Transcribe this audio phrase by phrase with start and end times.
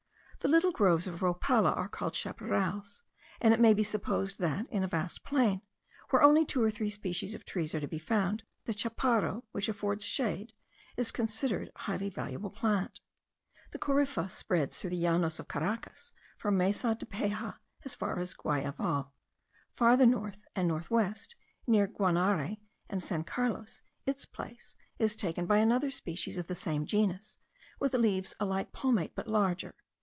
[0.43, 3.03] The little groves of rhopala are called chaparales;
[3.39, 5.61] and it may be supposed that, in a vast plain,
[6.09, 9.69] where only two or three species of trees are to be found, the chaparro, which
[9.69, 10.51] affords shade,
[10.97, 13.01] is considered a highly valuable plant.
[13.69, 18.33] The corypha spreads through the Llanos of Caracas from Mesa de Peja as far as
[18.33, 19.11] Guayaval;
[19.75, 21.35] farther north and north west,
[21.67, 22.57] near Guanare
[22.89, 27.37] and San Carlos, its place is taken by another species of the same genus,
[27.79, 29.75] with leaves alike palmate but larger.